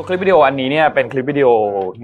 [0.00, 1.48] ตัวคลิปวิดีโออันนี้เนี่ยเป็นคลิปวิดีโอ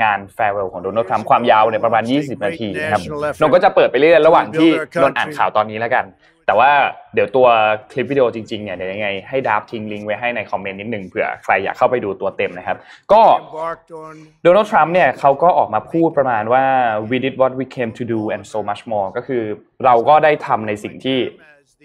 [0.02, 3.00] งาน farewell ของโดนัลด์ทรัมป์ความยาวเนี่ยประมาณ 20 นาทีนะครับ
[3.40, 4.70] นนก็จะเปิดไปเรื่อยๆระหว่างที่
[5.02, 6.04] นนอ่านข่าวตอนนี้แล้วกัน
[6.46, 6.70] แต่ว่า
[7.14, 7.46] เดี๋ยวตัว
[7.92, 12.76] คลิปวิดีโอจริงๆเนี่ยเดี๋ยวยังไงให้ดับทิ้งลิงก์ไว้ให้ในคอมเมนต์นิดนึงเผื่อใครอยากเข้าไปดูตัวเต็มนะครับ
[13.12, 13.22] ก็
[14.42, 16.64] โดนัลด์ทรัมป์เนี่ยเขาก็ออกมาพูดประมาณว่า
[17.10, 19.42] we did what we came to do and so much more ก็คือ
[19.84, 21.18] เราก็ได้ทำในสิ่งที่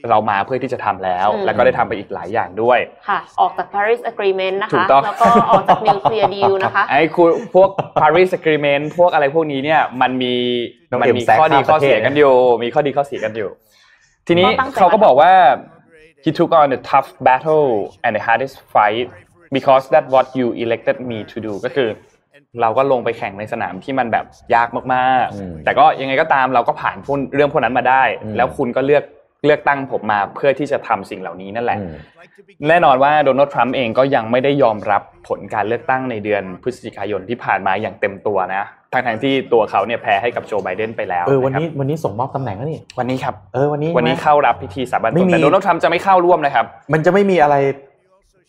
[0.09, 7.69] เรามาเพื่อที่จะทำแล้ว แล้วก็ได้ทำไปอีกหลายอย่างด้วย ค่ะ ออกจาก Paris Agreement นะถูคะกต้องแล้วก็ออกจาก Nuclear Deal นะคะไอ้คุณพวก
[8.01, 10.35] Paris Agreement พวกอะไรพวกนี้เนี่ยมันมี
[10.89, 13.49] น้องมันเอ็มมีแซกข้อดีข้ามข้อประเทศเสียกันอยู่ มีข้อดีข้อเสียกันอยู่
[14.27, 15.31] ทีนี้ก็ตั้งใจเขาก็บอกว่า
[16.23, 17.69] he took on the tough battle
[18.03, 19.07] and the hardest fight
[19.55, 21.89] because that what you elected me to do ก็คือ
[22.61, 29.03] เราก็ลงไปแข่งในสนามที่มันแบบยากมากอืมๆแต่ก็ยังไงก็ตามเราก็ผ่านพวกเรื่องพวกนั้นมาได้อืมแล้วคุณก็เลือก
[29.45, 31.93] เลือกตั้งผมมาเพื่อที่จะทำสิ่งเหล่านี้นั่นแหละอืม
[32.69, 47.55] แน่นอนว่าโดนัลด์ทรัมป์เองก็ยังไม่ได้ยอมรับผลการเลือกตั้งในเดือนพฤศจิกายนที่ผ่านมาอย่างเต็มตัวนะทั้งๆที่ตัวเขาเนี่ยแพ้ให้กับโจไบเดนไปแล้วเออวันนี้ะควันนี้ส่งมอบตำแหน่งแล้วนี่รับวันนี้ครับเออวันนี้วันนี้ใช่ไหมเข้ารับพิธีสาบานตไม่นมีแต่โดนัลด์ทรัมป์จะไม่เข้าร่วมนะครับ มันจะไม่มีอะไร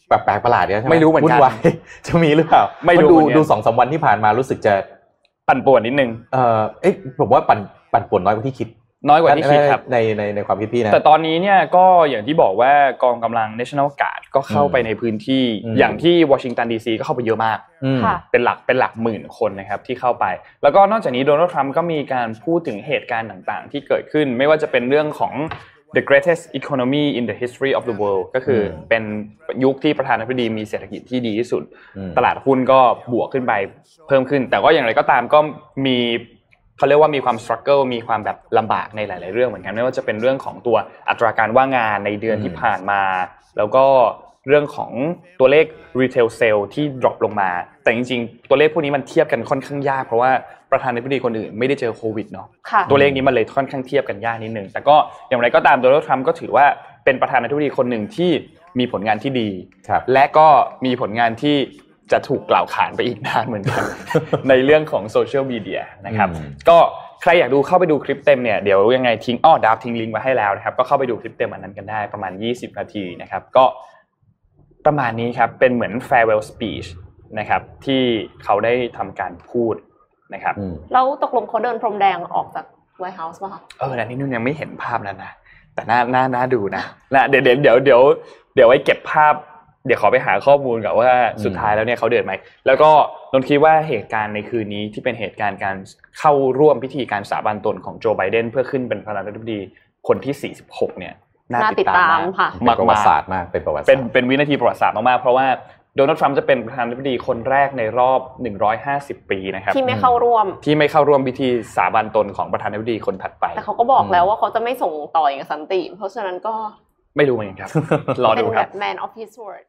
[0.09, 1.57] แปลกๆประหลาดเนี่ยใช่ไหมไม่รู้เหมือนกันวุ่วาย
[2.07, 4.75] จะมีหรือเปล่าไม่รู้เพาะดูเหมือนกันดูสองสามวันที่ผ่านมารู้สึกจะ
[5.49, 7.59] ปั่นป่วนนิดนึงเออเอ๊ะผมว่าปั่น
[7.93, 8.69] ปั่นป่วนน้อยกว่าที่คิด
[9.09, 12.73] น้อยกว่าที่คิดครับในในในความคิดพี่นะแต่ตอนนี้เนี่ยก็อย่างที่บอกว่า
[13.03, 20.25] กองกำลัง National Guard ก็เข้าไปในพื้นที่อืมอย่างที่วอชิงตันดีซีก็เข้าไปเยอะมากอืมค่ะเป็นหลักเป็นหลักหมื่นคนนะครับที่เข้าไป
[20.63, 25.35] แล้วก็นอกจากนี้โดนัลด์ทรัมป์ก็มีการพูดถึงเหตุการณ์ต่างๆ ที่เกิดขึ้นไม่ว่าจะเป็นเรื่องของ
[25.97, 29.03] the greatest economy in the history of the world ก็คืออมเป็น
[29.65, 31.63] ยุคที่ประธานาธิบดีมีเศรษฐกิจที่ดีที่สุด
[31.97, 32.81] อืมตลาดหุ้นก็
[33.13, 33.53] บวกขึ้นไป
[34.09, 35.39] เพิ่มขึ้น แต่ก็อย่างไรก็ตามก็
[35.87, 35.99] มี
[36.83, 40.77] เขาเรียกว่ามีความ struggle มีความแบบลำบากในหลาย ๆ เรื่องเหมือนกันไม่ว่าจะเป็นเรื่องของตัว
[41.09, 43.03] อัตราการว่างงานในเดือนที่ผ่านมา
[43.57, 43.85] แล้วก็
[44.49, 44.93] เรื่องของ
[45.41, 45.65] ตัวเลข
[46.01, 47.51] retail sale ที่ drop ลงมา
[47.83, 50.31] แต่จริง ๆ ตัวเลขพวกนี้มันเทียบกันค่อนข้างยาก เพราะว่า
[50.71, 54.97] ประธานาธิบดีคนอื่นไม่ได้เจอโควิดเนาะค่ะตัวเลขนี้มันเลยค่อนข้างเทียบกันยากนิดนึงแต่ก็
[55.29, 56.67] อย่างไรก็ตามโดนัลด์ทรัมป์ก็ถือว่า
[57.05, 58.31] เป็นประธานาธิบดีคนหนึ่งที่
[58.79, 59.49] มีผลงานที่ดี
[59.89, 60.49] ครับและก็
[60.85, 61.57] มีผลงานที่
[62.13, 63.83] จะถูกกล่าวขานไปอีกนานเหมือนกัน
[64.49, 66.79] ในเรื่องของโซเชียลมีเดียนะครับอืมก็
[67.23, 73.65] ใครอยากดูเข้าไปดูคลิปเต็มเนี่ยเดี๋ยวยังไงทิ้งอ้อดาวทิ้งลิงก์ไว้ให้แล้วนะครับก็เข้าไปดูคลิปเต็มอันนั้นกันได้ประมาณ 20 นาทีนะครับก็
[74.87, 76.89] ประมาณนี้ครับเป็นเหมือน farewell speech
[77.39, 78.03] นะครับที่
[78.45, 79.75] เขาได้ทำการพูด
[80.35, 82.65] นะครับอืมแล้วตกลงเขาเดินพรมแดงออกจาก
[83.03, 85.33] White House ป่ะคะเออแต่นี่นุ่นยังไม่เห็นภาพนั้นนะ
[85.75, 86.83] แต่น่าน่าน่าดูนะ
[87.15, 88.03] นะเดี๋ยวเดี๋ยวเดี๋ยวเดี๋ยว
[88.55, 89.35] เดี๋ยวไว้เก็บภาพ
[89.87, 91.11] เดี๋ยวขอไปหาข้อมูลกับว่า
[91.45, 92.33] สุดท้ายแล้วเนี่ยเขาเดินไหม
[92.67, 92.91] แล้วก็
[93.33, 95.77] นนท์คิดว่าเหตุการณ์ในคืนนี้ที่เป็นเหตุการณ์การ
[96.19, 99.61] เข้าร่วมพิธีการสาบานตนของโจไบเดนเพื่อขึ้นเป็นประธานาธิบดี
[100.09, 101.15] คนที่ 46 เนี่ย
[101.53, 105.47] น่าน่าติติดดตามตามมากค่ะเป็นประวัติศาสตร์มากเป็นประวัติศาสตร์เป็นเป็นวินาทีประวัติศาสตร์มากๆเพราะว่า
[105.97, 108.21] โดนัลด์ทรัมป์จะเป็นประธานาธิบดีคนแรกในรอบ
[108.77, 116.55] 150 ปีนะครับที่ไม่เข้าร่วมที่ไม่เข้าร่วมพิธีสาบานตนของประธานาธิบดีคนถัดไป แต่เขาก็บอกแล้วว่าเขาจะไม่ส่งต่ออย่างสันติ เพราะฉะนั้นก็
[117.17, 117.71] ไม่รู้เหมือนกันครับ
[118.25, 119.65] รอเป็นดูคแบรับบ man of his word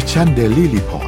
[0.00, 1.07] Mission Daily Report